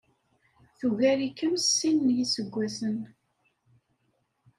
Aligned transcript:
Tugar-ikem 0.77 1.53
s 1.59 1.65
sin 1.77 1.97
n 2.05 2.07
yiseggasen. 2.15 2.97